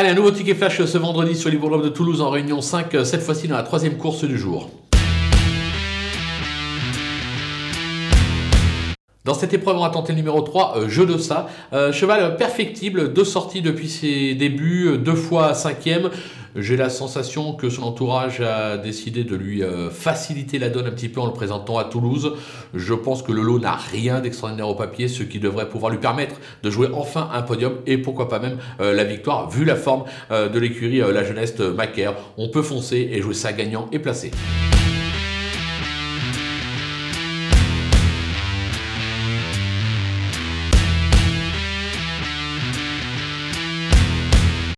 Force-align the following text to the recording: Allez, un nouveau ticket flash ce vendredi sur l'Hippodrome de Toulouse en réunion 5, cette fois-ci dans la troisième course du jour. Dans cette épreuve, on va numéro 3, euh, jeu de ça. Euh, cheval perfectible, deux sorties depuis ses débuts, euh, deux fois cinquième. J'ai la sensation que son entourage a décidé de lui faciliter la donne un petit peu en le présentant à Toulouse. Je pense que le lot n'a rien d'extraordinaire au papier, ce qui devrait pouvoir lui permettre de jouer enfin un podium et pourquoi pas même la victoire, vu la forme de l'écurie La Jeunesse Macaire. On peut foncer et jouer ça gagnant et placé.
Allez, 0.00 0.08
un 0.08 0.14
nouveau 0.14 0.30
ticket 0.30 0.54
flash 0.54 0.82
ce 0.82 0.96
vendredi 0.96 1.36
sur 1.36 1.50
l'Hippodrome 1.50 1.82
de 1.82 1.90
Toulouse 1.90 2.22
en 2.22 2.30
réunion 2.30 2.62
5, 2.62 3.04
cette 3.04 3.20
fois-ci 3.20 3.48
dans 3.48 3.56
la 3.56 3.62
troisième 3.62 3.98
course 3.98 4.24
du 4.24 4.38
jour. 4.38 4.70
Dans 9.26 9.34
cette 9.34 9.52
épreuve, 9.52 9.76
on 9.76 9.86
va 9.86 10.12
numéro 10.14 10.40
3, 10.40 10.78
euh, 10.78 10.88
jeu 10.88 11.04
de 11.04 11.18
ça. 11.18 11.48
Euh, 11.74 11.92
cheval 11.92 12.38
perfectible, 12.38 13.12
deux 13.12 13.24
sorties 13.24 13.60
depuis 13.60 13.90
ses 13.90 14.34
débuts, 14.34 14.86
euh, 14.88 14.96
deux 14.96 15.14
fois 15.14 15.52
cinquième. 15.52 16.08
J'ai 16.56 16.76
la 16.76 16.90
sensation 16.90 17.52
que 17.54 17.70
son 17.70 17.84
entourage 17.84 18.40
a 18.40 18.76
décidé 18.76 19.24
de 19.24 19.36
lui 19.36 19.62
faciliter 19.90 20.58
la 20.58 20.68
donne 20.68 20.86
un 20.86 20.90
petit 20.90 21.08
peu 21.08 21.20
en 21.20 21.26
le 21.26 21.32
présentant 21.32 21.78
à 21.78 21.84
Toulouse. 21.84 22.32
Je 22.74 22.94
pense 22.94 23.22
que 23.22 23.30
le 23.32 23.42
lot 23.42 23.58
n'a 23.58 23.76
rien 23.76 24.20
d'extraordinaire 24.20 24.68
au 24.68 24.74
papier, 24.74 25.08
ce 25.08 25.22
qui 25.22 25.38
devrait 25.38 25.68
pouvoir 25.68 25.92
lui 25.92 25.98
permettre 25.98 26.36
de 26.62 26.70
jouer 26.70 26.88
enfin 26.92 27.30
un 27.32 27.42
podium 27.42 27.74
et 27.86 27.98
pourquoi 27.98 28.28
pas 28.28 28.40
même 28.40 28.58
la 28.80 29.04
victoire, 29.04 29.48
vu 29.48 29.64
la 29.64 29.76
forme 29.76 30.04
de 30.30 30.58
l'écurie 30.58 30.98
La 30.98 31.24
Jeunesse 31.24 31.58
Macaire. 31.58 32.14
On 32.36 32.48
peut 32.48 32.62
foncer 32.62 33.08
et 33.12 33.22
jouer 33.22 33.34
ça 33.34 33.52
gagnant 33.52 33.88
et 33.92 33.98
placé. 33.98 34.30